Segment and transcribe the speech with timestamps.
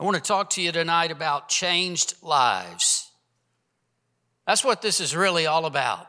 [0.00, 3.10] I want to talk to you tonight about changed lives.
[4.46, 6.06] That's what this is really all about.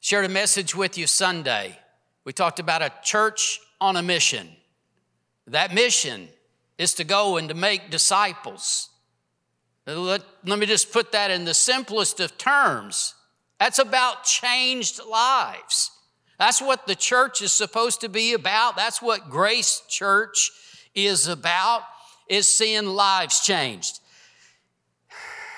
[0.00, 1.78] Shared a message with you Sunday.
[2.26, 4.50] We talked about a church on a mission.
[5.46, 6.28] That mission
[6.76, 8.90] is to go and to make disciples.
[9.86, 13.14] Let, let me just put that in the simplest of terms.
[13.58, 15.90] That's about changed lives.
[16.38, 18.76] That's what the church is supposed to be about.
[18.76, 20.50] That's what Grace Church
[20.94, 21.84] is about,
[22.28, 24.00] is seeing lives changed.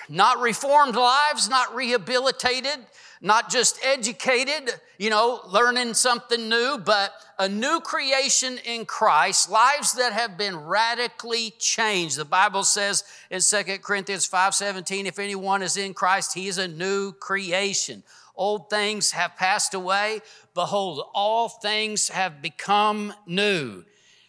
[0.09, 2.79] Not reformed lives, not rehabilitated,
[3.20, 9.95] not just educated, you know, learning something new, but a new creation in Christ, lives
[9.95, 12.16] that have been radically changed.
[12.16, 16.69] The Bible says in 2 Corinthians 5:17, if anyone is in Christ, he is a
[16.69, 18.05] new creation.
[18.35, 20.21] Old things have passed away.
[20.55, 23.85] Behold, all things have become new.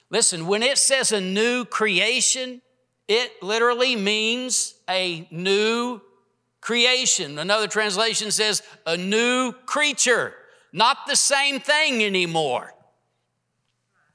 [0.09, 2.61] Listen, when it says a new creation,
[3.07, 6.01] it literally means a new
[6.61, 7.39] creation.
[7.39, 10.33] Another translation says a new creature,
[10.73, 12.73] not the same thing anymore.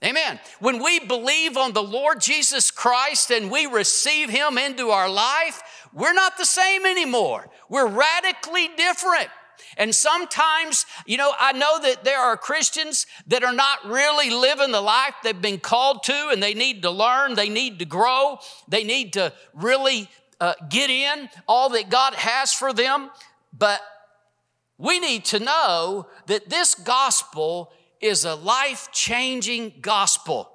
[0.05, 0.41] Amen.
[0.59, 5.63] When we believe on the Lord Jesus Christ and we receive Him into our life,
[5.93, 7.49] we're not the same anymore.
[7.69, 9.29] We're radically different.
[9.77, 14.73] And sometimes, you know, I know that there are Christians that are not really living
[14.73, 18.39] the life they've been called to, and they need to learn, they need to grow,
[18.69, 20.09] they need to really
[20.41, 23.11] uh, get in all that God has for them.
[23.57, 23.81] But
[24.79, 30.52] we need to know that this gospel is a life changing gospel.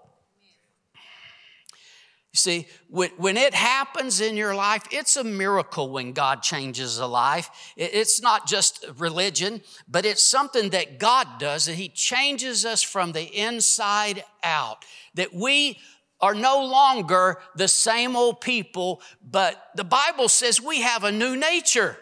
[2.38, 7.08] You see, when, it happens in your life, it's a miracle when God changes a
[7.08, 7.50] life.
[7.76, 13.12] It's not just religion, but it's something that God does, that He changes us from
[13.12, 14.86] the inside out.
[15.16, 15.80] That we
[16.22, 21.36] are no longer the same old people, but the Bible says we have a new
[21.36, 21.98] nature.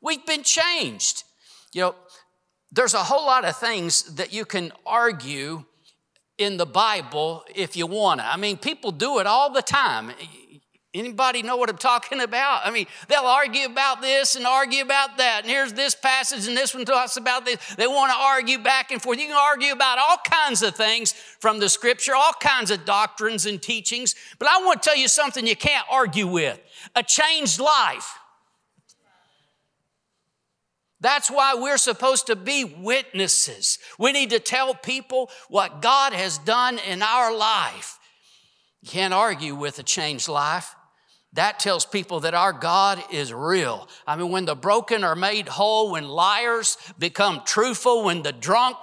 [0.00, 1.24] We've been changed.
[1.74, 1.94] You know,
[2.72, 5.66] there's a whole lot of things that you can argue
[6.38, 8.26] in the Bible if you want to.
[8.26, 10.12] I mean, people do it all the time.
[10.94, 12.62] Anybody know what I'm talking about?
[12.64, 15.42] I mean, they'll argue about this and argue about that.
[15.42, 17.58] And here's this passage and this one talks about this.
[17.76, 19.18] They want to argue back and forth.
[19.18, 23.44] You can argue about all kinds of things from the scripture, all kinds of doctrines
[23.44, 24.14] and teachings.
[24.38, 26.58] But I want to tell you something you can't argue with
[26.94, 28.18] a changed life.
[31.00, 33.78] That's why we're supposed to be witnesses.
[33.98, 37.98] We need to tell people what God has done in our life.
[38.82, 40.74] You can't argue with a changed life.
[41.34, 43.88] That tells people that our God is real.
[44.06, 48.76] I mean, when the broken are made whole, when liars become truthful, when the drunk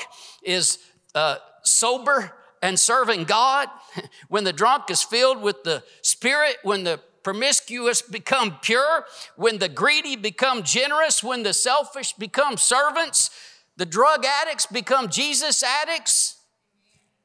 [0.43, 0.77] is
[1.15, 2.31] uh, sober
[2.61, 3.69] and serving God,
[4.27, 9.69] when the drunk is filled with the Spirit, when the promiscuous become pure, when the
[9.69, 13.29] greedy become generous, when the selfish become servants,
[13.77, 16.35] the drug addicts become Jesus addicts.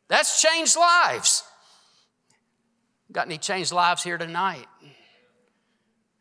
[0.08, 1.42] That's changed lives.
[3.12, 4.66] Got any changed lives here tonight?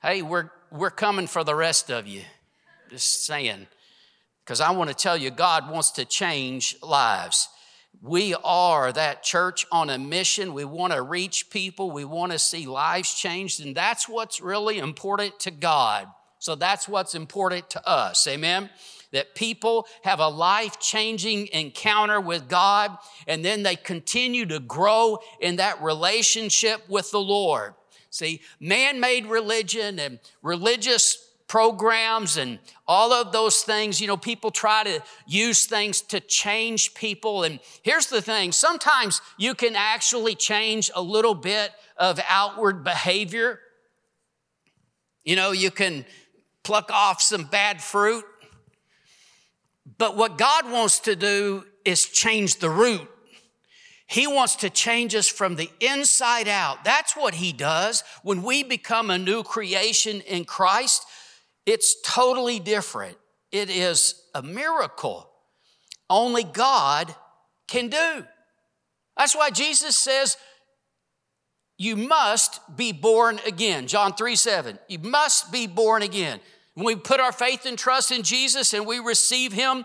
[0.02, 2.22] Hey, we're, we're coming for the rest of you.
[2.90, 3.68] Just saying.
[4.44, 7.50] Because I want to tell you, God wants to change lives.
[8.02, 10.54] We are that church on a mission.
[10.54, 11.92] We want to reach people.
[11.92, 13.66] We want to see lives changed.
[13.66, 16.08] And that's what's really important to God.
[16.40, 18.28] So that's what's important to us.
[18.28, 18.70] Amen.
[19.12, 25.20] That people have a life changing encounter with God and then they continue to grow
[25.40, 27.74] in that relationship with the Lord.
[28.10, 34.00] See, man made religion and religious programs and all of those things.
[34.02, 37.44] You know, people try to use things to change people.
[37.44, 43.60] And here's the thing sometimes you can actually change a little bit of outward behavior.
[45.24, 46.06] You know, you can
[46.64, 48.26] pluck off some bad fruit.
[49.98, 53.08] But what God wants to do is change the root.
[54.06, 56.86] He wants to change us from the inside out.
[56.86, 61.06] That's what He does when we become a new creation in Christ.
[61.68, 63.18] It's totally different.
[63.52, 65.30] It is a miracle
[66.10, 67.14] only God
[67.68, 68.26] can do.
[69.18, 70.38] That's why Jesus says,
[71.78, 73.88] You must be born again.
[73.88, 74.80] John 3 7.
[74.88, 76.40] You must be born again.
[76.74, 79.84] When we put our faith and trust in Jesus and we receive Him,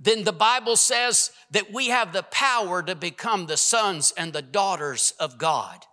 [0.00, 4.42] then the Bible says that we have the power to become the sons and the
[4.42, 5.84] daughters of God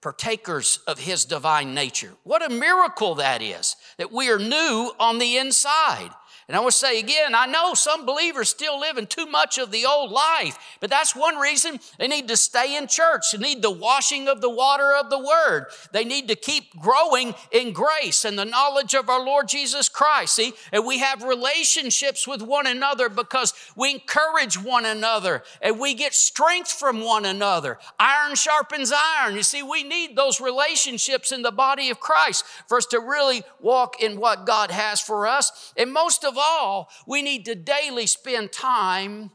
[0.00, 2.12] partakers of his divine nature.
[2.22, 6.10] What a miracle that is, that we are new on the inside.
[6.48, 9.84] And I will say again, I know some believers still living too much of the
[9.84, 13.32] old life, but that's one reason they need to stay in church.
[13.32, 15.66] They need the washing of the water of the word.
[15.92, 20.36] They need to keep growing in grace and the knowledge of our Lord Jesus Christ.
[20.36, 25.92] See, and we have relationships with one another because we encourage one another and we
[25.92, 27.78] get strength from one another.
[27.98, 29.34] Iron sharpens iron.
[29.34, 33.42] You see, we need those relationships in the body of Christ for us to really
[33.60, 35.74] walk in what God has for us.
[35.76, 39.30] And most of all, we need to daily spend time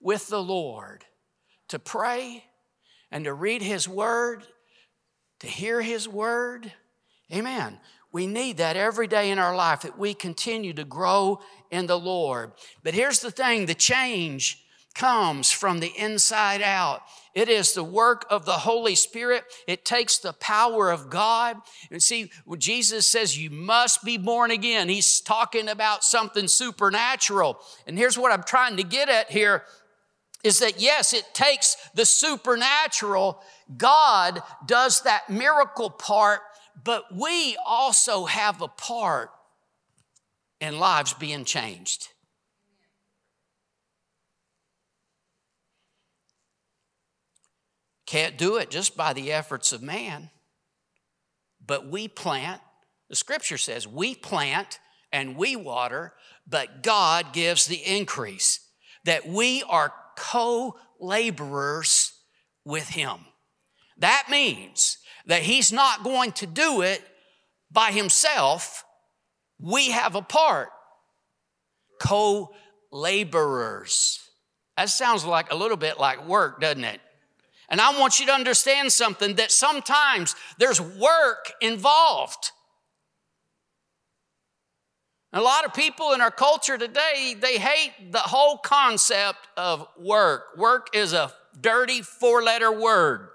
[0.00, 1.04] with the Lord
[1.68, 2.44] to pray
[3.10, 4.44] and to read His Word,
[5.40, 6.72] to hear His Word.
[7.32, 7.78] Amen.
[8.12, 11.40] We need that every day in our life that we continue to grow
[11.70, 12.52] in the Lord.
[12.82, 14.64] But here's the thing the change
[14.94, 17.02] comes from the inside out.
[17.38, 19.44] It is the work of the Holy Spirit.
[19.68, 21.58] It takes the power of God.
[21.88, 27.60] And see, when Jesus says you must be born again, he's talking about something supernatural.
[27.86, 29.62] And here's what I'm trying to get at here
[30.42, 33.40] is that yes, it takes the supernatural.
[33.76, 36.40] God does that miracle part,
[36.82, 39.30] but we also have a part
[40.60, 42.08] in lives being changed.
[48.08, 50.30] Can't do it just by the efforts of man.
[51.64, 52.62] But we plant,
[53.10, 54.78] the scripture says, we plant
[55.12, 56.14] and we water,
[56.46, 58.60] but God gives the increase.
[59.04, 62.14] That we are co laborers
[62.64, 63.26] with Him.
[63.98, 64.96] That means
[65.26, 67.02] that He's not going to do it
[67.70, 68.84] by Himself.
[69.60, 70.70] We have a part.
[72.00, 72.54] Co
[72.90, 74.18] laborers.
[74.78, 77.02] That sounds like a little bit like work, doesn't it?
[77.68, 82.52] And I want you to understand something that sometimes there's work involved.
[85.34, 90.56] A lot of people in our culture today, they hate the whole concept of work.
[90.56, 91.30] Work is a
[91.60, 93.28] dirty four letter word.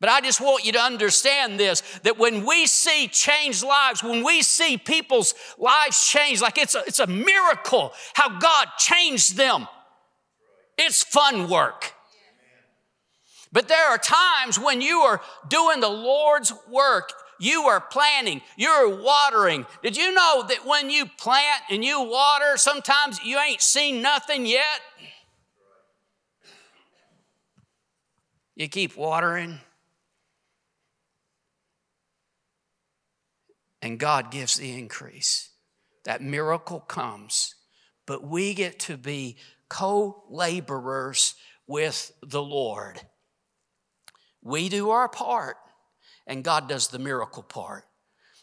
[0.00, 4.22] But I just want you to understand this that when we see changed lives, when
[4.22, 9.66] we see people's lives change, like it's a, it's a miracle how God changed them,
[10.78, 11.93] it's fun work.
[13.54, 17.12] But there are times when you are doing the Lord's work.
[17.38, 19.64] You are planting, you're watering.
[19.80, 24.44] Did you know that when you plant and you water, sometimes you ain't seen nothing
[24.44, 24.80] yet?
[28.56, 29.60] You keep watering,
[33.82, 35.50] and God gives the increase.
[36.04, 37.54] That miracle comes,
[38.06, 39.36] but we get to be
[39.68, 41.34] co laborers
[41.66, 43.00] with the Lord.
[44.44, 45.56] We do our part,
[46.26, 47.84] and God does the miracle part.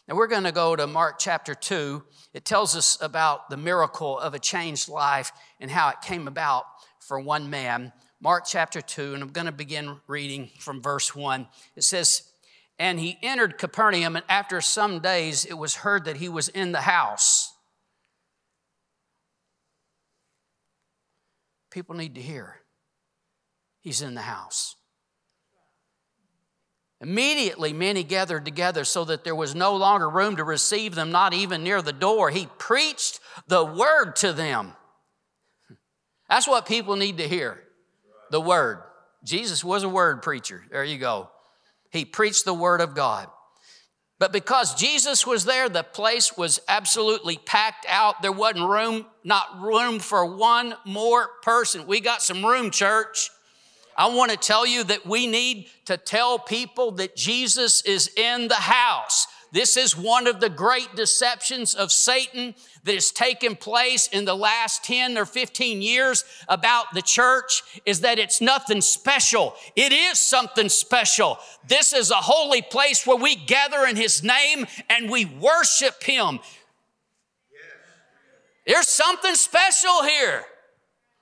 [0.08, 2.02] Now we're going to go to Mark chapter 2.
[2.34, 6.64] It tells us about the miracle of a changed life and how it came about
[6.98, 7.92] for one man.
[8.20, 11.46] Mark chapter 2, and I'm going to begin reading from verse 1.
[11.76, 12.22] It says,
[12.80, 16.72] And he entered Capernaum, and after some days it was heard that he was in
[16.72, 17.54] the house.
[21.70, 22.56] People need to hear.
[23.80, 24.76] He's in the house.
[27.02, 31.34] Immediately, many gathered together so that there was no longer room to receive them, not
[31.34, 32.30] even near the door.
[32.30, 33.18] He preached
[33.48, 34.74] the word to them.
[36.28, 37.60] That's what people need to hear
[38.30, 38.84] the word.
[39.24, 40.62] Jesus was a word preacher.
[40.70, 41.28] There you go.
[41.90, 43.28] He preached the word of God.
[44.20, 48.22] But because Jesus was there, the place was absolutely packed out.
[48.22, 51.88] There wasn't room, not room for one more person.
[51.88, 53.30] We got some room, church.
[53.96, 58.48] I want to tell you that we need to tell people that Jesus is in
[58.48, 59.26] the house.
[59.52, 64.34] This is one of the great deceptions of Satan that has taken place in the
[64.34, 69.54] last 10 or 15 years about the church is that it's nothing special.
[69.76, 71.38] It is something special.
[71.68, 76.40] This is a holy place where we gather in His name and we worship Him.
[78.66, 80.44] There's something special here.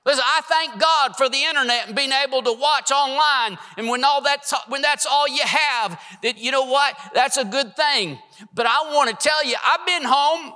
[0.03, 3.59] Listen, I thank God for the internet and being able to watch online.
[3.77, 6.97] And when all that's when that's all you have, that you know what?
[7.13, 8.17] That's a good thing.
[8.53, 10.53] But I want to tell you, I've been home.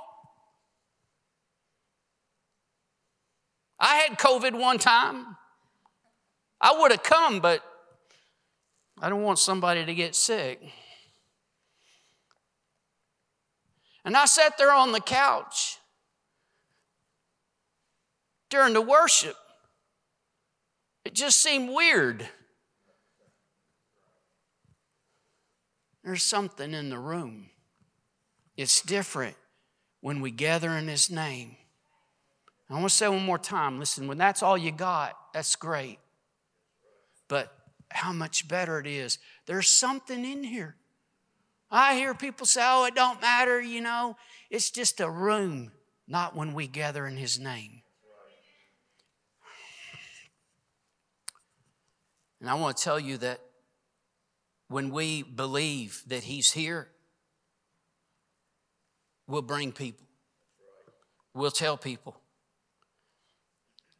[3.78, 5.36] I had COVID one time.
[6.60, 7.62] I would have come, but
[9.00, 10.60] I don't want somebody to get sick.
[14.04, 15.75] And I sat there on the couch
[18.50, 19.36] during the worship.
[21.04, 22.28] It just seemed weird.
[26.04, 27.50] There's something in the room.
[28.56, 29.36] It's different
[30.00, 31.56] when we gather in His name.
[32.70, 35.98] I want to say one more time listen, when that's all you got, that's great.
[37.28, 37.52] But
[37.90, 39.18] how much better it is.
[39.46, 40.76] There's something in here.
[41.70, 44.16] I hear people say, oh, it don't matter, you know,
[44.50, 45.72] it's just a room,
[46.06, 47.82] not when we gather in His name.
[52.46, 53.40] And I want to tell you that
[54.68, 56.86] when we believe that He's here,
[59.26, 60.06] we'll bring people,
[61.34, 62.14] we'll tell people.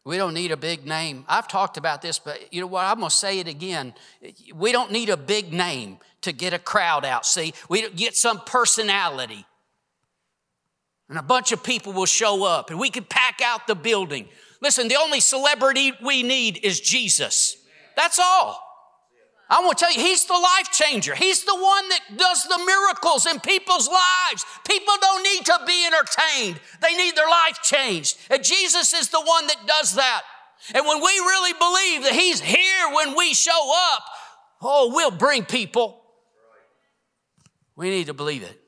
[0.04, 1.24] We don't need a big name.
[1.26, 2.84] I've talked about this, but you know what?
[2.84, 3.94] I'm going to say it again.
[4.54, 7.26] We don't need a big name to get a crowd out.
[7.26, 9.44] See, we get some personality.
[11.08, 14.28] And a bunch of people will show up and we can pack out the building.
[14.62, 17.56] Listen, the only celebrity we need is Jesus.
[17.96, 18.62] That's all.
[19.48, 21.14] I want to tell you, He's the life changer.
[21.14, 24.44] He's the one that does the miracles in people's lives.
[24.68, 28.18] People don't need to be entertained, they need their life changed.
[28.30, 30.22] And Jesus is the one that does that.
[30.74, 34.02] And when we really believe that He's here when we show up,
[34.62, 36.02] oh, we'll bring people.
[37.76, 38.60] We need to believe it.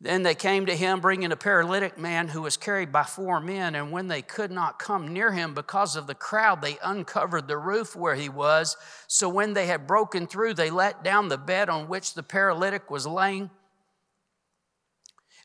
[0.00, 3.74] Then they came to him, bringing a paralytic man who was carried by four men.
[3.74, 7.58] And when they could not come near him because of the crowd, they uncovered the
[7.58, 8.76] roof where he was.
[9.08, 12.90] So when they had broken through, they let down the bed on which the paralytic
[12.92, 13.50] was laying.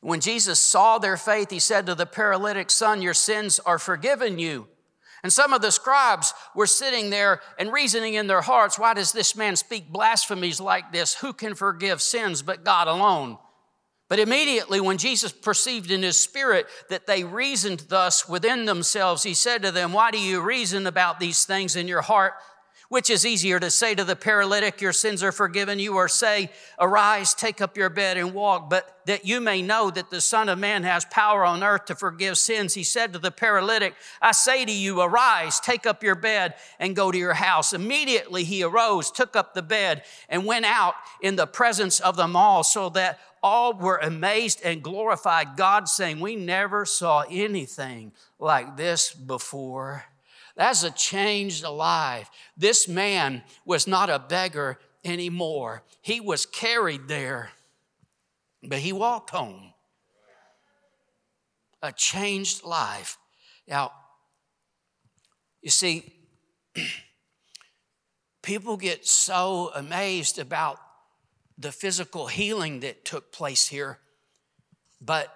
[0.02, 4.38] When Jesus saw their faith, he said to the paralytic, Son, your sins are forgiven
[4.38, 4.68] you.
[5.24, 9.10] And some of the scribes were sitting there and reasoning in their hearts, Why does
[9.10, 11.14] this man speak blasphemies like this?
[11.14, 13.38] Who can forgive sins but God alone?
[14.14, 19.34] But immediately, when Jesus perceived in his spirit that they reasoned thus within themselves, he
[19.34, 22.34] said to them, Why do you reason about these things in your heart?
[22.88, 26.50] Which is easier to say to the paralytic, Your sins are forgiven you, or say,
[26.78, 28.68] Arise, take up your bed and walk?
[28.68, 31.94] But that you may know that the Son of Man has power on earth to
[31.94, 36.14] forgive sins, he said to the paralytic, I say to you, Arise, take up your
[36.14, 37.72] bed and go to your house.
[37.72, 42.36] Immediately he arose, took up the bed, and went out in the presence of them
[42.36, 48.76] all, so that all were amazed and glorified God, saying, We never saw anything like
[48.76, 50.04] this before.
[50.56, 52.30] That's a changed life.
[52.56, 55.82] This man was not a beggar anymore.
[56.00, 57.50] He was carried there,
[58.62, 59.72] but he walked home.
[61.82, 63.18] A changed life.
[63.68, 63.92] Now,
[65.60, 66.12] you see,
[68.42, 70.78] people get so amazed about
[71.58, 73.98] the physical healing that took place here,
[75.00, 75.34] but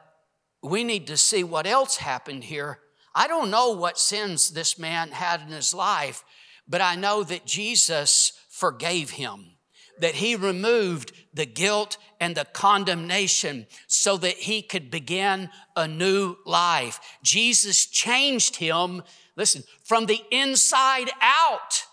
[0.63, 2.81] we need to see what else happened here.
[3.19, 6.23] I don't know what sins this man had in his life,
[6.69, 9.57] but I know that Jesus forgave him,
[9.99, 16.37] that he removed the guilt and the condemnation so that he could begin a new
[16.47, 17.01] life.
[17.25, 19.03] Jesus changed him,
[19.35, 21.87] listen, from the inside out.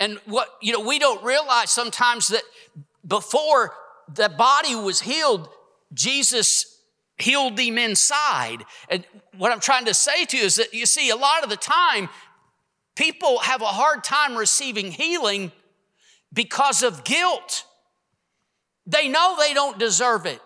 [0.00, 2.42] And what, you know, we don't realize sometimes that
[3.06, 3.74] before
[4.10, 5.46] the body was healed,
[5.92, 6.80] Jesus
[7.18, 8.64] healed them inside.
[8.88, 9.04] And
[9.38, 11.56] what I'm trying to say to you is that you see, a lot of the
[11.56, 12.08] time,
[12.96, 15.52] people have a hard time receiving healing
[16.32, 17.64] because of guilt.
[18.86, 20.40] They know they don't deserve it.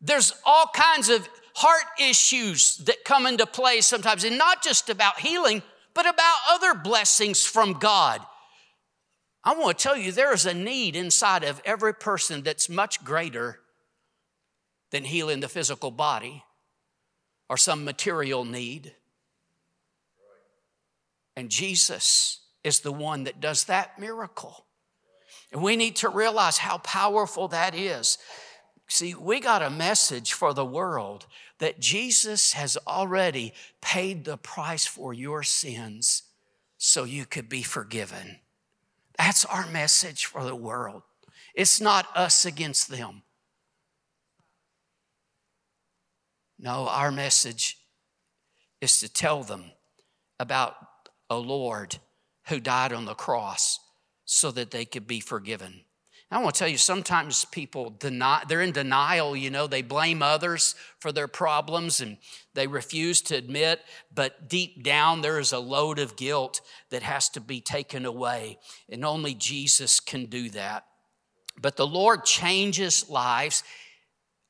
[0.00, 5.20] There's all kinds of heart issues that come into play sometimes, and not just about
[5.20, 5.62] healing,
[5.94, 8.20] but about other blessings from God.
[9.42, 13.04] I want to tell you there is a need inside of every person that's much
[13.04, 13.60] greater
[14.90, 16.42] than healing the physical body
[17.48, 18.94] or some material need.
[21.36, 24.64] And Jesus is the one that does that miracle.
[25.52, 28.18] And we need to realize how powerful that is.
[28.88, 31.26] See, we got a message for the world
[31.58, 36.22] that Jesus has already paid the price for your sins
[36.78, 38.38] so you could be forgiven.
[39.18, 41.02] That's our message for the world.
[41.54, 43.22] It's not us against them.
[46.58, 47.78] No, our message
[48.80, 49.72] is to tell them
[50.38, 50.76] about
[51.28, 51.98] a Lord
[52.48, 53.80] who died on the cross
[54.24, 55.82] so that they could be forgiven.
[56.28, 60.22] I want to tell you, sometimes people deny, they're in denial, you know, they blame
[60.22, 62.16] others for their problems and
[62.52, 63.80] they refuse to admit,
[64.12, 68.58] but deep down there is a load of guilt that has to be taken away.
[68.88, 70.84] And only Jesus can do that.
[71.60, 73.62] But the Lord changes lives,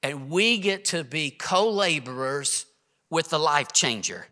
[0.02, 2.66] and we get to be co laborers
[3.10, 4.26] with the life changer.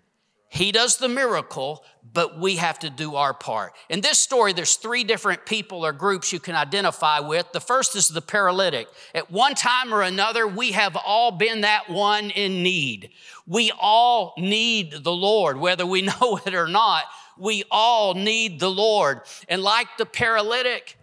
[0.55, 3.73] He does the miracle, but we have to do our part.
[3.89, 7.51] In this story, there's three different people or groups you can identify with.
[7.51, 8.87] The first is the paralytic.
[9.17, 13.11] At one time or another, we have all been that one in need.
[13.49, 17.03] We all need the Lord, whether we know it or not.
[17.37, 19.23] We all need the Lord.
[19.49, 20.97] And like the paralytic,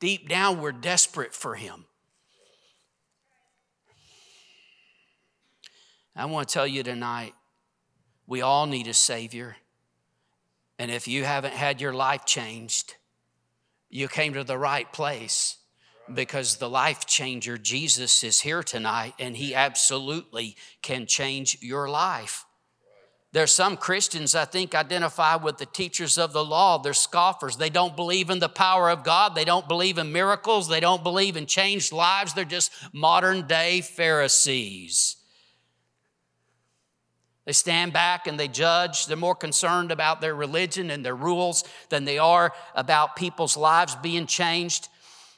[0.00, 1.84] deep down, we're desperate for Him.
[6.18, 7.32] I want to tell you tonight,
[8.26, 9.54] we all need a Savior.
[10.76, 12.96] And if you haven't had your life changed,
[13.88, 15.58] you came to the right place
[16.12, 22.44] because the life changer, Jesus, is here tonight and He absolutely can change your life.
[23.30, 26.78] There's some Christians, I think, identify with the teachers of the law.
[26.78, 27.58] They're scoffers.
[27.58, 29.36] They don't believe in the power of God.
[29.36, 30.66] They don't believe in miracles.
[30.66, 32.34] They don't believe in changed lives.
[32.34, 35.17] They're just modern day Pharisees.
[37.48, 39.06] They stand back and they judge.
[39.06, 43.94] They're more concerned about their religion and their rules than they are about people's lives
[43.94, 44.90] being changed.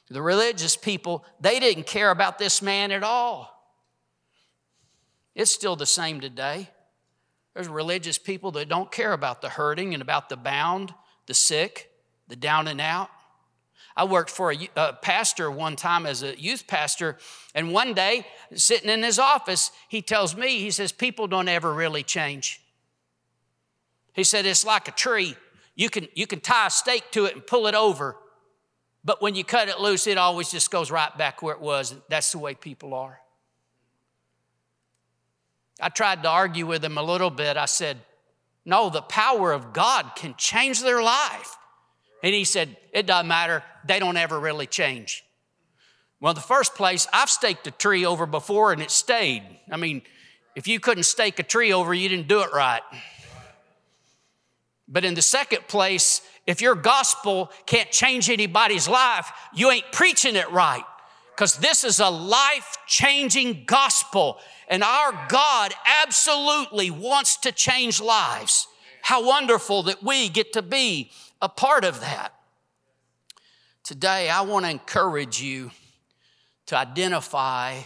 [0.09, 3.49] The religious people, they didn't care about this man at all.
[5.37, 6.69] It's still the same today.
[7.55, 10.93] There's religious people that don't care about the hurting and about the bound,
[11.27, 11.93] the sick,
[12.27, 13.09] the down and out.
[13.97, 17.19] I worked for a, a, pastor one time as a youth pastor,
[17.55, 21.73] and one day, sitting in his office, he tells me, he says, People don't ever
[21.73, 22.61] really change.
[24.13, 25.37] He said, It's like a tree.
[25.75, 28.17] You can, you can tie a stake to it and pull it over,
[29.05, 31.95] but when you cut it loose, it always just goes right back where it was.
[32.09, 33.21] That's the way people are.
[35.81, 37.57] I tried to argue with him a little bit.
[37.57, 37.99] I said,
[38.65, 41.57] No, the power of God can change their life.
[42.23, 43.63] And he said, It doesn't matter.
[43.85, 45.25] They don't ever really change.
[46.21, 49.43] Well, the first place, I've staked a tree over before and it stayed.
[49.71, 50.03] I mean,
[50.55, 52.83] if you couldn't stake a tree over, you didn't do it right.
[54.87, 60.37] But in the second place, if your gospel can't change anybody's life, you ain't preaching
[60.37, 60.85] it right.
[61.35, 65.73] Because this is a life changing gospel, and our God
[66.03, 68.67] absolutely wants to change lives.
[69.03, 71.11] How wonderful that we get to be
[71.43, 72.35] a part of that.
[73.83, 75.71] Today, I want to encourage you
[76.67, 77.81] to identify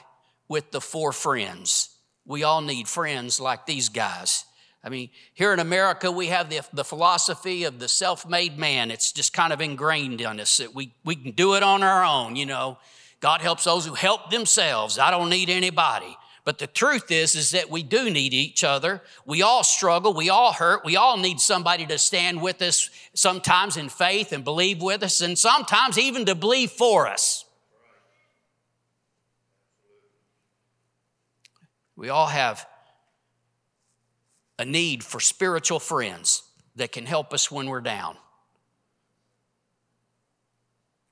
[0.49, 1.91] with the four friends.
[2.27, 4.45] We all need friends like these guys.
[4.83, 8.91] I mean, here in America, we have the, the philosophy of the self made man.
[8.91, 12.05] It's just kind of ingrained in us that we, we can do it on our
[12.05, 12.79] own, you know.
[13.21, 14.99] God helps those who help themselves.
[14.99, 16.15] I don't need anybody.
[16.45, 19.03] But the truth is, is that we do need each other.
[19.25, 20.13] We all struggle.
[20.13, 20.85] We all hurt.
[20.85, 25.23] We all need somebody to stand with us sometimes in faith and believe with us,
[25.23, 27.47] and sometimes even to believe for us.
[31.97, 32.67] We all have
[34.59, 36.43] a need for spiritual friends
[36.77, 38.17] that can help us when we're down.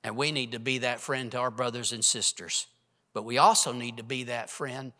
[0.03, 2.67] And we need to be that friend to our brothers and sisters.
[3.13, 4.91] But we also need to be that friend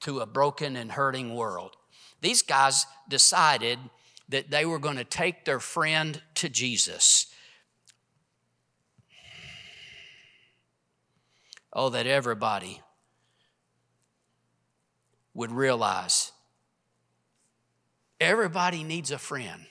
[0.00, 1.76] to a broken and hurting world.
[2.20, 3.78] These guys decided
[4.28, 7.26] that they were going to take their friend to Jesus.
[11.72, 12.80] Oh, that everybody
[15.34, 16.32] would realize
[18.20, 19.66] everybody needs a friend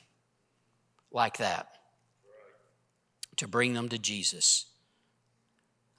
[1.11, 1.67] like that
[3.35, 4.65] to bring them to Jesus.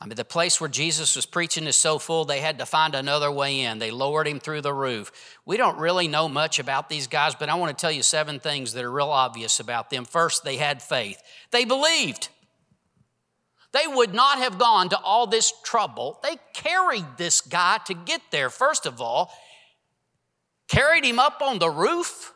[0.00, 2.94] I mean, the place where Jesus was preaching is so full, they had to find
[2.94, 3.78] another way in.
[3.78, 5.12] They lowered him through the roof.
[5.44, 8.40] We don't really know much about these guys, but I want to tell you seven
[8.40, 10.06] things that are real obvious about them.
[10.06, 12.28] First, they had faith, they believed.
[13.72, 16.18] They would not have gone to all this trouble.
[16.24, 19.32] They carried this guy to get there, first of all,
[20.66, 22.34] carried him up on the roof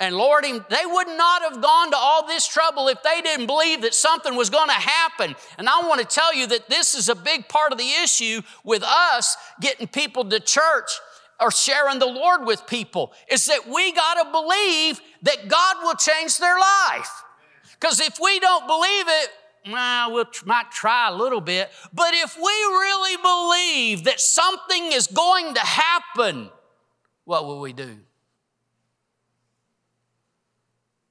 [0.00, 3.82] and Lord, they would not have gone to all this trouble if they didn't believe
[3.82, 5.34] that something was going to happen.
[5.58, 8.42] And I want to tell you that this is a big part of the issue
[8.62, 11.00] with us getting people to church
[11.40, 15.94] or sharing the Lord with people is that we got to believe that God will
[15.94, 17.24] change their life.
[17.80, 19.30] Because if we don't believe it,
[19.72, 21.70] well, we might try a little bit.
[21.92, 26.50] But if we really believe that something is going to happen,
[27.24, 27.98] what will we do?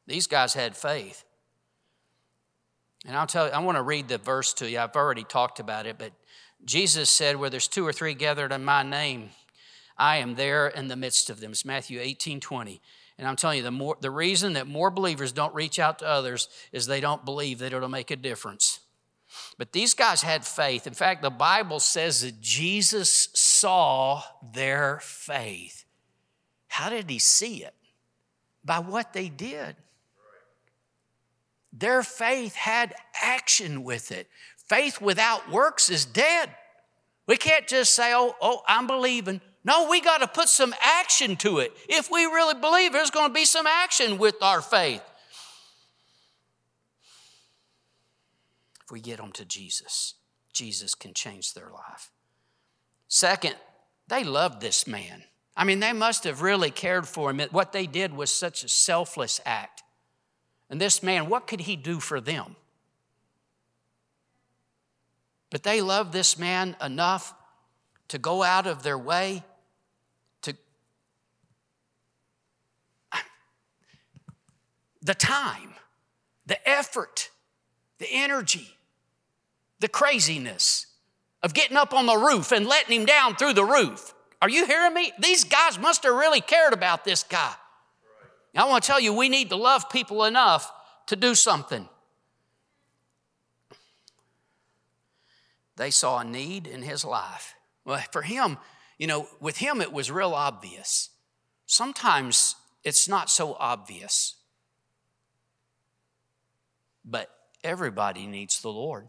[0.07, 1.23] These guys had faith.
[3.05, 4.79] And I'll tell you, I want to read the verse to you.
[4.79, 6.13] I've already talked about it, but
[6.65, 9.29] Jesus said, Where there's two or three gathered in my name,
[9.97, 11.51] I am there in the midst of them.
[11.51, 12.81] It's Matthew 18 20.
[13.19, 16.07] And I'm telling you, the, more, the reason that more believers don't reach out to
[16.07, 18.81] others is they don't believe that it'll make a difference.
[19.57, 20.85] But these guys had faith.
[20.85, 24.21] In fact, the Bible says that Jesus saw
[24.53, 25.85] their faith.
[26.67, 27.73] How did he see it?
[28.63, 29.75] By what they did.
[31.79, 34.27] Their faith had action with it.
[34.67, 36.49] Faith without works is dead.
[37.27, 39.41] We can't just say, oh, oh, I'm believing.
[39.63, 41.73] No, we got to put some action to it.
[41.87, 45.03] If we really believe, there's going to be some action with our faith.
[48.85, 50.15] If we get them to Jesus,
[50.53, 52.11] Jesus can change their life.
[53.09, 53.55] Second,
[54.07, 55.23] they loved this man.
[55.55, 57.41] I mean, they must have really cared for him.
[57.51, 59.83] What they did was such a selfless act.
[60.69, 62.55] And this man, what could he do for them?
[65.49, 67.33] But they loved this man enough
[68.09, 69.43] to go out of their way
[70.41, 70.53] to
[75.01, 75.73] the time,
[76.45, 77.29] the effort,
[77.97, 78.75] the energy,
[79.79, 80.87] the craziness
[81.43, 84.13] of getting up on the roof and letting him down through the roof.
[84.41, 85.13] Are you hearing me?
[85.19, 87.53] These guys must have really cared about this guy.
[88.57, 90.71] I want to tell you, we need to love people enough
[91.07, 91.87] to do something.
[95.75, 97.53] They saw a need in his life.
[97.85, 98.57] Well, for him,
[98.97, 101.09] you know, with him it was real obvious.
[101.67, 104.35] Sometimes it's not so obvious.
[107.05, 107.29] But
[107.63, 109.07] everybody needs the Lord.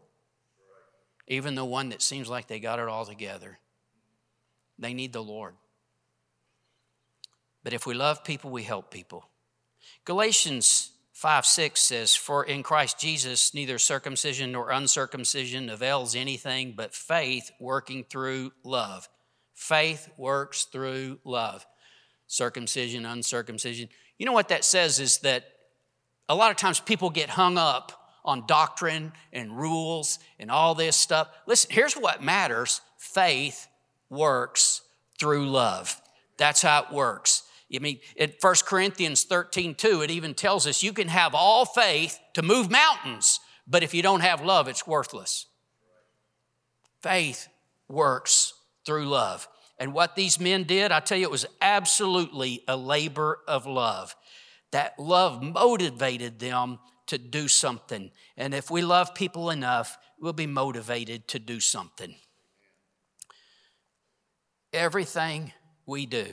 [1.27, 3.59] Even the one that seems like they got it all together.
[4.79, 5.55] They need the Lord.
[7.65, 9.29] But if we love people, we help people.
[10.09, 16.95] Galatians 5 6 says, For in Christ Jesus, neither circumcision nor uncircumcision avails anything but
[16.95, 19.07] faith working through love.
[19.53, 21.67] Faith works through love.
[22.27, 23.91] Circumcision, uncircumcision.
[24.17, 25.45] You know what that says is that
[26.27, 27.93] a lot of times people get hung up
[28.25, 31.29] on doctrine and rules and all this stuff.
[31.47, 33.69] Listen, here's what matters faith
[34.09, 34.81] works
[35.21, 36.01] through love.
[36.39, 37.43] That's how it works.
[37.75, 41.67] I mean, in 1 Corinthians 13, 2, it even tells us you can have all
[41.67, 45.47] faith to move mountains, but if you don't have love, it's worthless.
[47.03, 47.49] Faith
[47.89, 48.55] works
[48.87, 49.49] through love.
[49.79, 54.17] And what these men did, I tell you, it was absolutely a labor of love.
[54.73, 58.11] That love motivated them to do something.
[58.37, 62.15] And if we love people enough, we'll be motivated to do something.
[64.73, 65.53] Everything
[65.87, 66.27] we do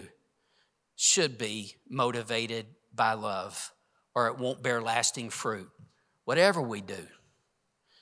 [0.96, 3.72] should be motivated by love,
[4.14, 5.70] or it won't bear lasting fruit.
[6.24, 7.08] Whatever we do.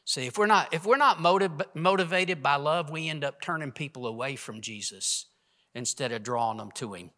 [0.06, 3.71] See, if we're not, if we're not motiv- motivated by love, we end up turning
[3.71, 5.27] people away from Jesus
[5.73, 7.12] instead of drawing them to Him.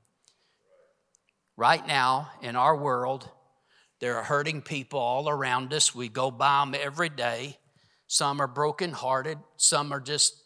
[1.57, 3.29] Right now, in our world,
[3.99, 5.95] there are hurting people all around us.
[5.95, 7.57] We go by them every day.
[8.07, 10.43] Some are brokenhearted, some are just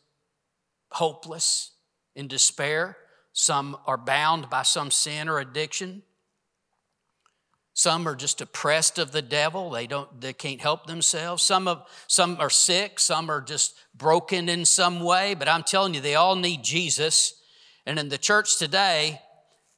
[0.92, 1.72] hopeless
[2.16, 2.98] in despair.
[3.40, 6.04] Some are bound by some sin or addiction.
[7.74, 9.70] Some are just oppressed of the devil.
[9.70, 11.42] They don't they can't help themselves.
[11.42, 15.94] Some of some are sick, some are just broken in some way, but I'm telling
[15.94, 17.42] you they all need Jesus.
[17.86, 19.22] And in the church today,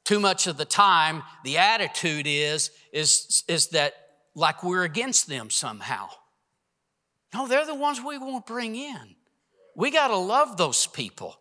[0.02, 3.94] too much of the time the attitude is is is that
[4.34, 6.08] like we're against them somehow.
[7.32, 9.14] No, they're the ones we want to bring in.
[9.76, 11.36] We got to love those people.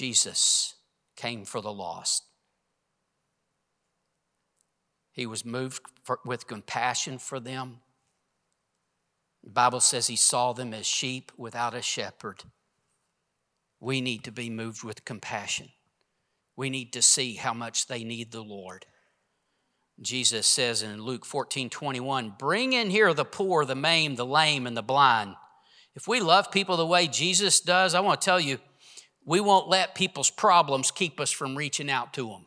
[0.00, 0.76] Jesus
[1.14, 2.22] came for the lost.
[5.12, 7.80] He was moved for, with compassion for them.
[9.44, 12.44] The Bible says he saw them as sheep without a shepherd.
[13.78, 15.68] We need to be moved with compassion.
[16.56, 18.86] We need to see how much they need the Lord.
[20.00, 24.66] Jesus says in Luke 14 21, bring in here the poor, the maimed, the lame,
[24.66, 25.34] and the blind.
[25.94, 28.60] If we love people the way Jesus does, I want to tell you,
[29.24, 32.46] we won't let people's problems keep us from reaching out to them,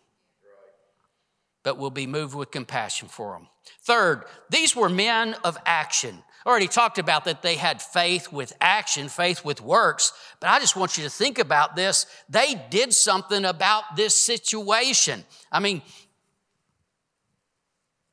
[1.63, 3.47] but we'll be moved with compassion for them.
[3.81, 6.23] Third, these were men of action.
[6.45, 10.59] I already talked about that they had faith with action, faith with works, but I
[10.59, 12.05] just want you to think about this.
[12.27, 15.23] They did something about this situation.
[15.51, 15.81] I mean,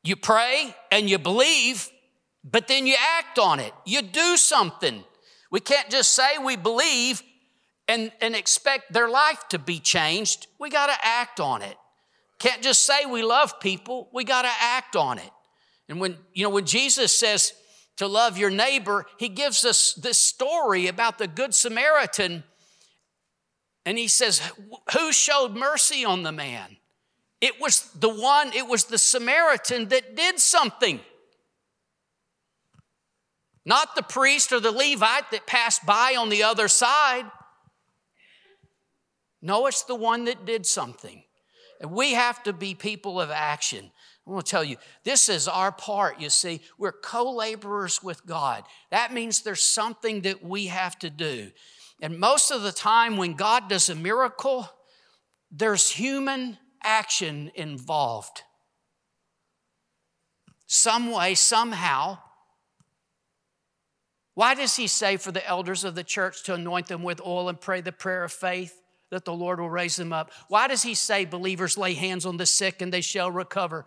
[0.05, 1.91] you pray and you believe,
[2.45, 3.73] but then you act on it.
[3.85, 5.05] You do something.
[5.51, 7.23] We can't just say we believe
[7.91, 11.77] and, and expect their life to be changed, we got to act on it.
[12.39, 15.31] Can't just say we love people, we got to act on it.
[15.89, 17.53] And when, you know, when Jesus says
[17.97, 22.45] to love your neighbor, he gives us this story about the Good Samaritan.
[23.85, 24.41] And he says,
[24.93, 26.77] Who showed mercy on the man?
[27.41, 31.01] It was the one, it was the Samaritan that did something.
[33.65, 37.27] Not the priest or the Levite that passed by on the other side.
[39.43, 41.23] No, it's the one that did something.
[41.81, 43.91] And we have to be people of action.
[44.27, 46.61] I want to tell you, this is our part, you see.
[46.79, 48.65] We're co laborers with God.
[48.91, 51.51] That means there's something that we have to do.
[52.03, 54.69] And most of the time, when God does a miracle,
[55.51, 58.43] there's human action involved.
[60.67, 62.19] Some way, somehow.
[64.35, 67.49] Why does he say for the elders of the church to anoint them with oil
[67.49, 70.31] and pray the prayer of faith that the Lord will raise them up?
[70.49, 73.87] Why does he say believers lay hands on the sick and they shall recover?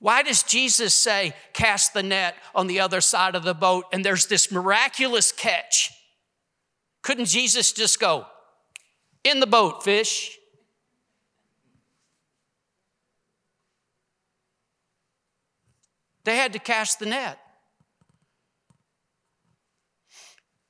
[0.00, 4.04] Why does Jesus say, cast the net on the other side of the boat and
[4.04, 5.90] there's this miraculous catch?
[7.02, 8.26] Couldn't Jesus just go,
[9.24, 10.36] in the boat, fish?
[16.24, 17.38] They had to cast the net.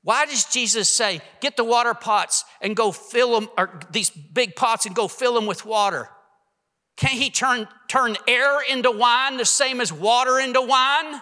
[0.09, 4.57] Why does Jesus say, get the water pots and go fill them, or these big
[4.57, 6.09] pots and go fill them with water?
[6.97, 11.21] Can't he turn, turn air into wine the same as water into wine?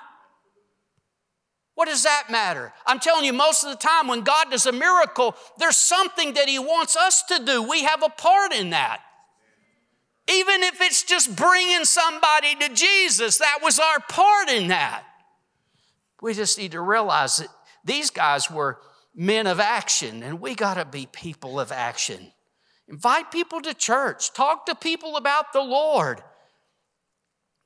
[1.75, 2.72] What does that matter?
[2.87, 6.49] I'm telling you, most of the time when God does a miracle, there's something that
[6.49, 7.64] He wants us to do.
[7.64, 9.01] We have a part in that.
[10.31, 15.03] Even if it's just bringing somebody to Jesus, that was our part in that.
[16.22, 17.49] We just need to realize that
[17.87, 18.79] these guys were
[19.14, 22.33] men of action, and we got to be people of action.
[22.88, 24.33] Invite people to church.
[24.33, 26.22] Talk to people about the Lord.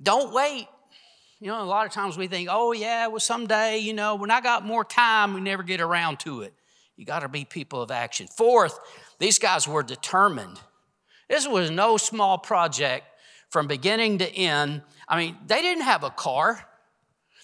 [0.03, 0.69] Don't wait.
[1.41, 4.31] You know, a lot of times we think, oh, yeah, well, someday, you know, when
[4.31, 6.55] I got more time, we never get around to it.
[6.97, 8.27] You got to be people of action.
[8.27, 8.79] Fourth,
[9.19, 10.61] these guys were determined.
[11.29, 13.07] This was no small project
[13.49, 14.83] from beginning to end.
[15.09, 16.65] I mean, they didn't have a car,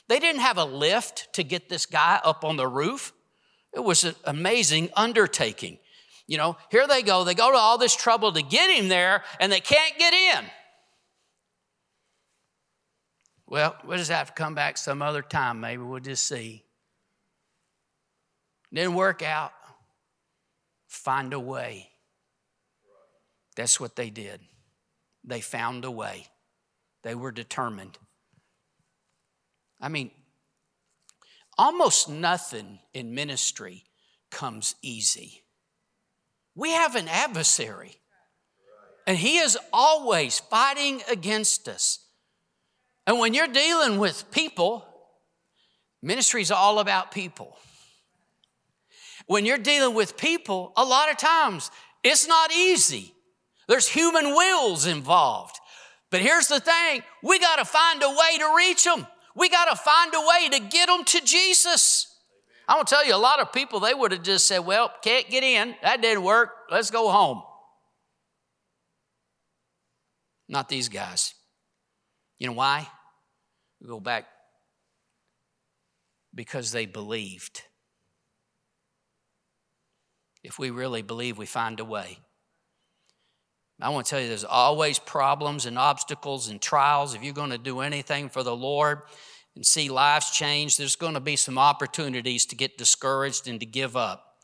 [0.09, 3.13] they didn't have a lift to get this guy up on the roof.
[3.73, 5.79] It was an amazing undertaking.
[6.27, 7.25] You know, here they go.
[7.25, 10.45] They go to all this trouble to get him there, and they can't get in.
[13.47, 15.61] Well, we'll just have to come back some other time.
[15.61, 16.65] Maybe we'll just see.
[18.73, 19.53] Didn't work out.
[20.89, 21.91] Find a way.
[23.55, 24.41] That's what they did.
[25.25, 26.27] They found a way.
[27.03, 27.99] They were determined.
[29.81, 30.11] I mean,
[31.59, 33.85] almost nothing in ministry
[34.31, 35.43] comes easy.
[36.55, 37.97] We have an adversary,
[39.07, 42.01] and he is always fighting against us.
[43.07, 44.85] And when you're dealing with people,
[46.03, 47.57] ministry is all about people.
[49.27, 51.71] When you're dealing with people, a lot of times
[52.03, 53.13] it's not easy.
[53.69, 55.59] There's human wills involved.
[56.11, 59.07] But here's the thing we got to find a way to reach them.
[59.37, 62.15] We got to find a way to get them to Jesus.
[62.67, 65.29] I'm gonna tell you, a lot of people, they would have just said, Well, can't
[65.29, 65.77] get in.
[65.83, 66.51] That didn't work.
[66.71, 67.43] Let's go home.
[70.49, 71.35] Not these guys.
[72.39, 72.89] You know why?
[73.81, 74.27] We go back
[76.35, 77.63] because they believed.
[80.43, 82.19] If we really believe, we find a way.
[83.81, 87.15] I want to tell you, there's always problems and obstacles and trials.
[87.15, 89.03] If you're going to do anything for the Lord,
[89.57, 93.67] and see lives change, there's going to be some opportunities to get discouraged and to
[93.67, 94.37] give up.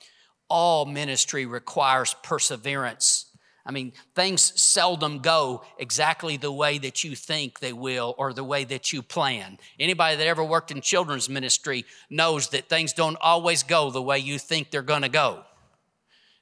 [0.48, 3.26] All ministry requires perseverance.
[3.64, 8.42] I mean, things seldom go exactly the way that you think they will or the
[8.42, 9.58] way that you plan.
[9.78, 14.18] Anybody that ever worked in children's ministry knows that things don't always go the way
[14.18, 15.44] you think they're going to go.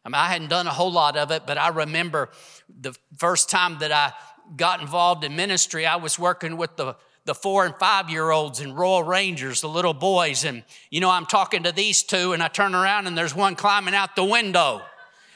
[0.04, 2.30] I mean, I hadn't done a whole lot of it, but I remember
[2.68, 4.12] the first time that I
[4.56, 8.60] got involved in ministry, I was working with the the four and five year olds
[8.60, 10.44] and Royal Rangers, the little boys.
[10.44, 13.54] And, you know, I'm talking to these two, and I turn around and there's one
[13.56, 14.82] climbing out the window.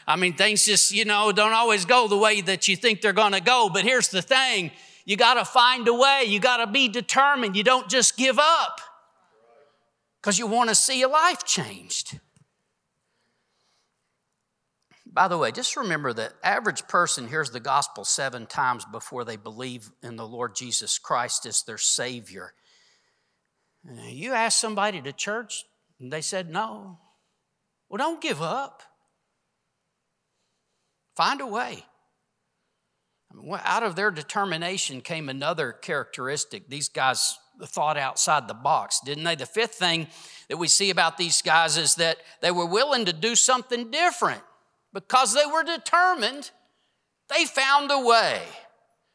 [0.07, 3.13] I mean, things just, you know, don't always go the way that you think they're
[3.13, 3.71] going to go.
[3.73, 4.71] But here's the thing
[5.05, 7.57] you got to find a way, you got to be determined.
[7.57, 8.81] You don't just give up
[10.21, 12.19] because you want to see a life changed.
[15.15, 19.37] By the way, just remember that average person hears the gospel seven times before they
[19.37, 22.53] believe in the Lord Jesus Christ as their Savior.
[24.09, 25.67] You ask somebody to church
[26.01, 26.99] and they said no.
[27.89, 28.83] Well, don't give up.
[31.17, 31.85] Find a way.
[33.65, 36.69] out of their determination came another characteristic.
[36.69, 39.37] These guys thought outside the box, didn't they?
[39.37, 40.09] The fifth thing
[40.49, 44.43] that we see about these guys is that they were willing to do something different
[44.95, 46.51] because they were determined,
[47.29, 48.41] they found a way.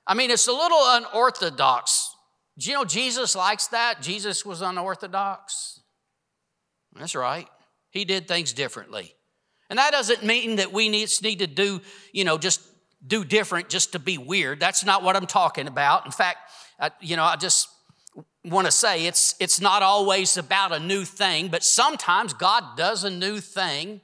[0.05, 2.15] I mean, it's a little unorthodox.
[2.57, 4.01] Do you know Jesus likes that?
[4.01, 5.79] Jesus was unorthodox.
[6.95, 7.47] That's right.
[7.91, 9.15] He did things differently.
[9.69, 12.61] And that doesn't mean that we need, need to do, you know, just
[13.05, 14.59] do different just to be weird.
[14.59, 16.05] That's not what I'm talking about.
[16.05, 16.39] In fact,
[16.79, 17.69] I, you know, I just
[18.43, 23.03] want to say it's, it's not always about a new thing, but sometimes God does
[23.03, 24.01] a new thing.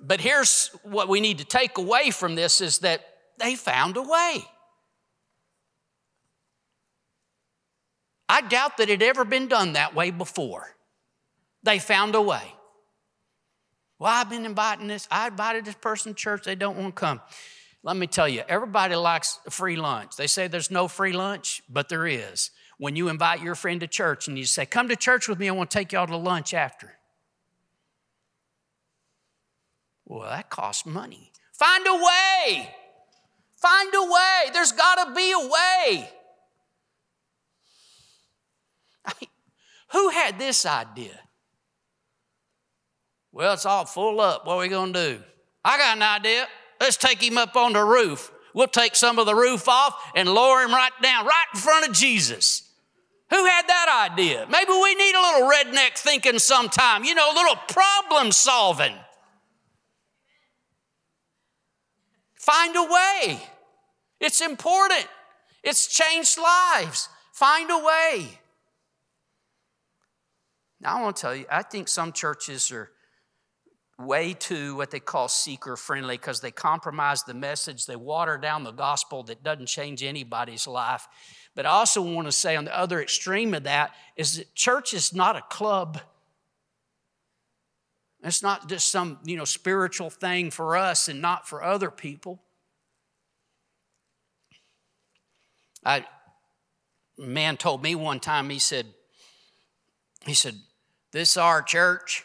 [0.00, 3.04] But here's what we need to take away from this is that
[3.38, 4.44] they found a way.
[8.28, 10.74] I doubt that it had ever been done that way before.
[11.62, 12.54] They found a way.
[13.98, 17.00] Well, I've been inviting this, I invited this person to church, they don't want to
[17.00, 17.20] come.
[17.82, 20.16] Let me tell you, everybody likes free lunch.
[20.16, 22.50] They say there's no free lunch, but there is.
[22.78, 25.48] When you invite your friend to church and you say, Come to church with me,
[25.48, 26.97] I want to take y'all to lunch after.
[30.08, 31.30] Well, that costs money.
[31.52, 32.74] Find a way.
[33.60, 34.50] Find a way.
[34.54, 36.10] There's got to be a way.
[39.04, 39.28] I mean,
[39.92, 41.20] who had this idea?
[43.32, 44.46] Well, it's all full up.
[44.46, 45.22] What are we going to do?
[45.62, 46.46] I got an idea.
[46.80, 48.32] Let's take him up on the roof.
[48.54, 51.86] We'll take some of the roof off and lower him right down, right in front
[51.86, 52.62] of Jesus.
[53.28, 54.46] Who had that idea?
[54.48, 58.94] Maybe we need a little redneck thinking sometime, you know, a little problem solving.
[62.48, 63.42] Find a way.
[64.20, 65.06] It's important.
[65.62, 67.10] It's changed lives.
[67.34, 68.40] Find a way.
[70.80, 72.88] Now, I want to tell you, I think some churches are
[73.98, 78.64] way too what they call seeker friendly because they compromise the message, they water down
[78.64, 81.06] the gospel that doesn't change anybody's life.
[81.54, 84.94] But I also want to say on the other extreme of that is that church
[84.94, 86.00] is not a club.
[88.22, 92.42] It's not just some, you know, spiritual thing for us and not for other people.
[95.84, 96.04] I
[97.16, 98.86] man told me one time, he said,
[100.26, 100.54] he said,
[101.12, 102.24] This our church.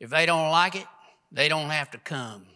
[0.00, 0.86] If they don't like it,
[1.30, 2.46] they don't have to come.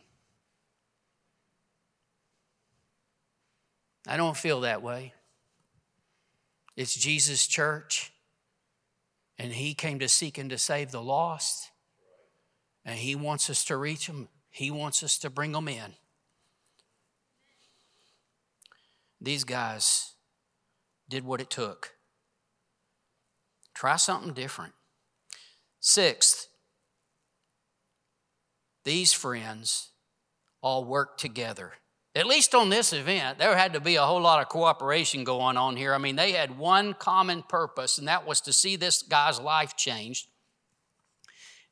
[4.06, 5.12] I don't feel that way.
[6.76, 8.12] It's Jesus' church,
[9.38, 11.70] and He came to seek and to save the lost,
[12.88, 15.92] and He wants us to reach them, He wants us to bring them in.
[19.20, 20.14] These guys
[21.06, 21.92] did what it took.
[23.74, 24.72] Try something different.
[25.80, 26.48] Sixth,
[28.84, 29.90] these friends
[30.62, 31.74] all worked together.
[32.14, 35.58] At least on this event, there had to be a whole lot of cooperation going
[35.58, 35.92] on here.
[35.92, 39.76] I mean, they had one common purpose, and that was to see this guy's life
[39.76, 40.26] changed.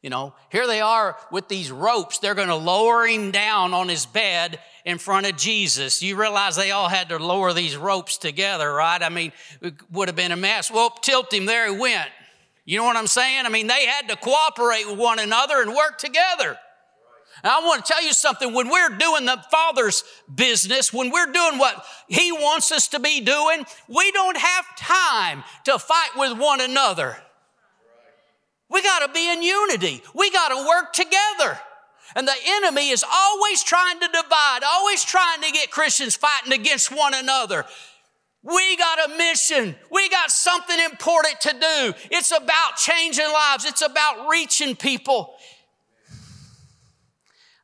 [0.07, 2.21] You know, here they are with these ropes.
[2.21, 6.01] They're going to lower him down on his bed in front of Jesus.
[6.01, 9.03] You realize they all had to lower these ropes together, right?
[9.03, 10.71] I mean, it would have been a mess.
[10.71, 12.09] Well, tilt him, there he went.
[12.65, 13.47] You know what I'm saying?
[13.47, 16.57] I mean, they had to cooperate with one another and work together.
[17.43, 18.55] And I want to tell you something.
[18.55, 23.23] When we're doing the Father's business, when we're doing what He wants us to be
[23.23, 27.17] doing, we don't have time to fight with one another.
[28.69, 30.03] We got to be in unity.
[30.15, 31.59] We got to work together.
[32.15, 36.91] And the enemy is always trying to divide, always trying to get Christians fighting against
[36.91, 37.65] one another.
[38.43, 39.75] We got a mission.
[39.91, 41.95] We got something important to do.
[42.11, 43.65] It's about changing lives.
[43.65, 45.35] It's about reaching people.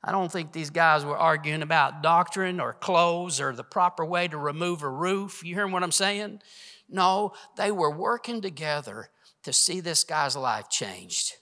[0.04, 4.26] I don't think these guys were arguing about doctrine or clothes or the proper way
[4.26, 5.44] to remove a roof.
[5.44, 6.42] You hear what I'm saying?
[6.88, 9.08] No, they were working together
[9.44, 11.32] to see this guy's life changed.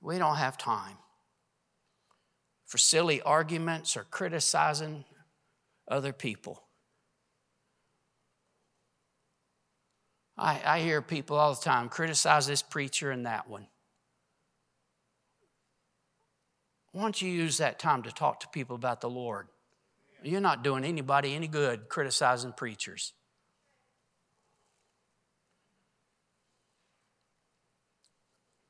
[0.00, 0.98] We don't have time
[2.66, 5.04] for silly arguments or criticizing
[5.88, 6.62] other people.
[10.36, 13.68] I, I hear people all the time criticize this preacher and that one.
[16.92, 19.48] Why don't you use that time to talk to people about the Lord?
[20.22, 23.12] You're not doing anybody any good criticizing preachers.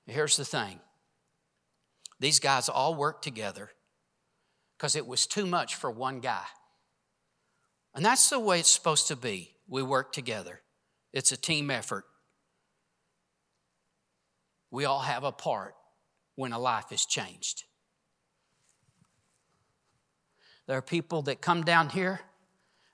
[0.06, 0.80] Here's the thing
[2.18, 3.70] these guys all worked together
[4.76, 6.44] because it was too much for one guy.
[7.94, 9.52] And that's the way it's supposed to be.
[9.68, 10.62] We work together,
[11.12, 12.04] it's a team effort.
[14.70, 15.74] We all have a part
[16.34, 17.64] when a life is changed.
[20.66, 22.20] There are people that come down here,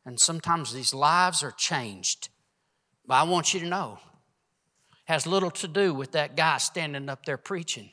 [0.05, 2.29] and sometimes these lives are changed.
[3.07, 3.99] But I want you to know
[5.13, 7.91] has little to do with that guy standing up there preaching.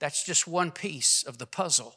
[0.00, 1.94] That's just one piece of the puzzle.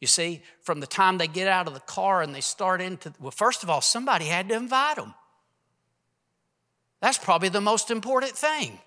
[0.00, 3.12] You see, from the time they get out of the car and they start into,
[3.20, 5.12] well, first of all, somebody had to invite them.
[7.02, 8.78] That's probably the most important thing.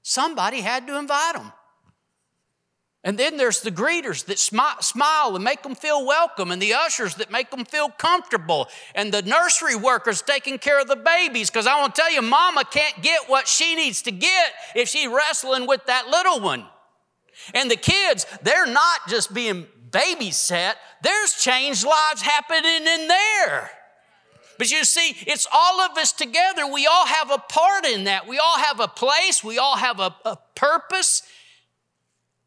[0.00, 1.52] Somebody had to invite them.
[3.04, 7.14] And then there's the greeters that smile and make them feel welcome, and the ushers
[7.16, 11.48] that make them feel comfortable, and the nursery workers taking care of the babies.
[11.48, 14.88] Because I want to tell you, mama can't get what she needs to get if
[14.88, 16.64] she's wrestling with that little one.
[17.54, 23.70] And the kids, they're not just being babysat, there's changed lives happening in there.
[24.58, 26.66] But you see, it's all of us together.
[26.66, 28.26] We all have a part in that.
[28.26, 31.22] We all have a place, we all have a, a purpose,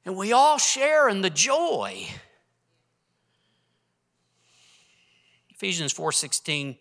[0.06, 2.08] and we all share in the joy.
[5.50, 6.78] Ephesians 4:16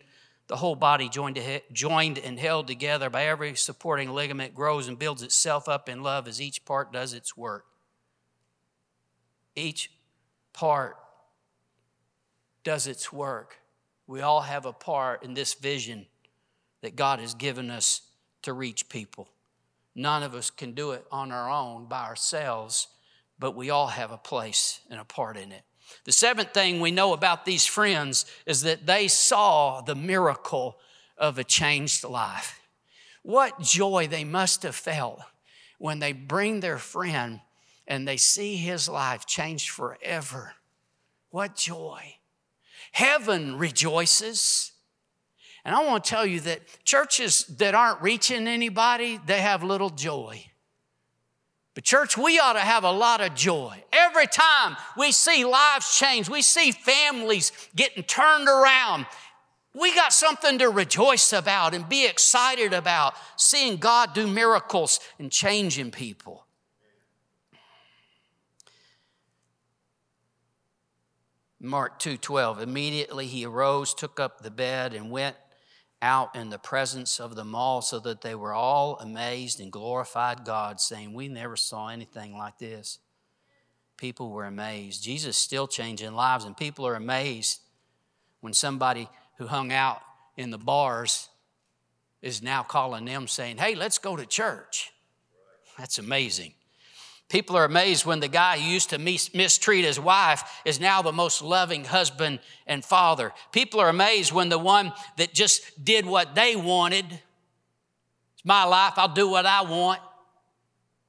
[0.50, 1.38] the whole body joined,
[1.72, 6.26] joined and held together by every supporting ligament grows and builds itself up in love
[6.26, 7.66] as each part does its work.
[9.54, 9.92] Each
[10.52, 10.96] part
[12.64, 13.58] does its work.
[14.08, 16.06] We all have a part in this vision
[16.80, 18.00] that God has given us
[18.42, 19.28] to reach people.
[19.94, 22.88] None of us can do it on our own by ourselves,
[23.40, 25.62] but we all have a place and a part in it.
[26.04, 30.78] The seventh thing we know about these friends is that they saw the miracle
[31.16, 32.60] of a changed life.
[33.22, 35.20] What joy they must have felt
[35.78, 37.40] when they bring their friend
[37.86, 40.52] and they see his life changed forever.
[41.30, 42.16] What joy.
[42.92, 44.72] Heaven rejoices.
[45.64, 49.90] And I want to tell you that churches that aren't reaching anybody, they have little
[49.90, 50.49] joy.
[51.74, 53.84] But, church, we ought to have a lot of joy.
[53.92, 59.06] Every time we see lives change, we see families getting turned around,
[59.72, 65.30] we got something to rejoice about and be excited about seeing God do miracles and
[65.30, 66.44] changing people.
[71.60, 75.36] Mark 2:12 Immediately he arose, took up the bed and went
[76.02, 80.44] out in the presence of them all so that they were all amazed and glorified
[80.44, 82.98] God saying, "We never saw anything like this."
[83.96, 85.02] People were amazed.
[85.02, 87.60] Jesus still changing lives and people are amazed
[88.40, 90.02] when somebody who hung out
[90.36, 91.28] in the bars
[92.22, 94.92] is now calling them saying, "Hey, let's go to church."
[95.76, 96.54] That's amazing.
[97.30, 101.12] People are amazed when the guy who used to mistreat his wife is now the
[101.12, 103.32] most loving husband and father.
[103.52, 108.94] People are amazed when the one that just did what they wanted, it's my life,
[108.96, 110.00] I'll do what I want,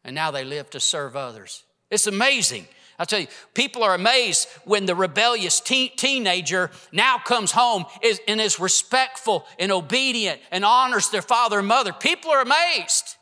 [0.03, 1.63] and now they live to serve others.
[1.89, 2.67] It's amazing.
[2.99, 7.85] I'll tell you, people are amazed when the rebellious teenager now comes home
[8.27, 11.93] and is respectful and obedient and honors their father and mother.
[11.93, 13.17] People are amazed.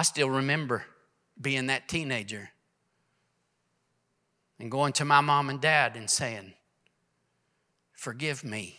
[0.00, 0.86] I still remember
[1.38, 2.48] being that teenager
[4.58, 6.54] and going to my mom and dad and saying,
[7.92, 8.78] Forgive me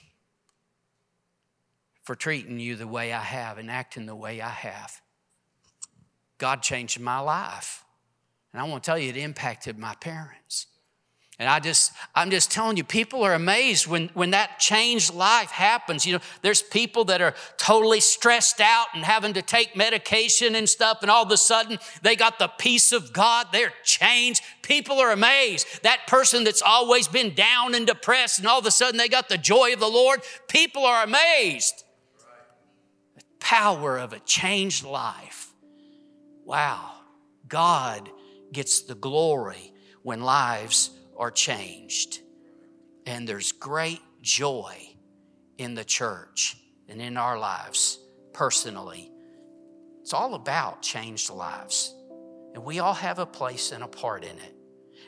[2.01, 4.99] for treating you the way I have and acting the way I have.
[6.39, 7.83] God changed my life.
[8.51, 10.65] And I want to tell you, it impacted my parents.
[11.41, 15.49] And I just, I'm just telling you, people are amazed when, when that changed life
[15.49, 16.05] happens.
[16.05, 20.69] You know, there's people that are totally stressed out and having to take medication and
[20.69, 23.47] stuff, and all of a sudden they got the peace of God.
[23.51, 24.43] They're changed.
[24.61, 25.65] People are amazed.
[25.81, 29.27] That person that's always been down and depressed, and all of a sudden they got
[29.27, 30.21] the joy of the Lord.
[30.47, 31.83] People are amazed.
[33.15, 35.51] The power of a changed life.
[36.45, 36.97] Wow.
[37.47, 38.11] God
[38.53, 39.73] gets the glory
[40.03, 42.19] when lives are changed.
[43.05, 44.75] And there's great joy
[45.59, 46.57] in the church
[46.89, 47.99] and in our lives
[48.33, 49.11] personally.
[50.01, 51.93] It's all about changed lives.
[52.55, 54.55] And we all have a place and a part in it.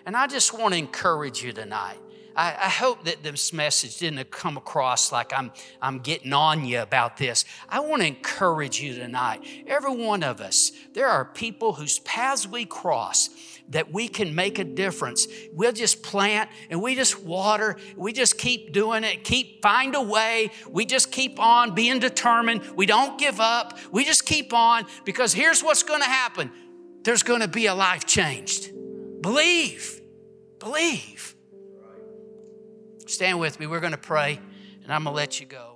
[0.05, 1.99] And I just want to encourage you tonight
[2.35, 6.81] I, I, hope that this message didn't come across like I'm, I'm getting on you
[6.81, 7.45] about this.
[7.69, 9.45] I want to encourage you tonight.
[9.67, 13.29] Every one of us, there are people whose paths we cross
[13.69, 15.27] that we can make a difference.
[15.51, 17.77] We'll just plant and we just water.
[17.95, 20.51] We just keep doing it, keep find a way.
[20.69, 22.61] We just keep on being determined.
[22.75, 23.77] We don't give up.
[23.91, 26.51] We just keep on because here's what's going to happen.
[27.03, 28.71] There's going to be a life changed.
[29.21, 30.01] Believe.
[30.59, 31.32] Believe.
[33.05, 33.67] Stand with me.
[33.67, 34.39] We're going to pray,
[34.83, 35.72] and I'm going to let you go.